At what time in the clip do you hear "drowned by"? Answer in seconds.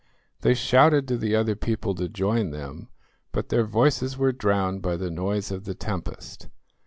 4.31-4.97